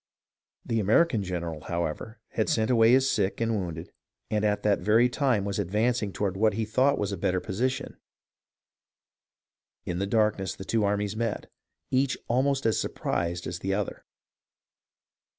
[0.65, 3.91] The American general, however, had sent away his sick and wounded,
[4.31, 7.97] and at that very time was advancing toward what he thought was a better position;
[9.85, 11.51] in the darkness the two armies met,
[11.91, 14.03] each almost as surprised as the other.